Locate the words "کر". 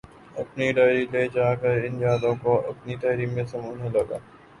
1.61-1.73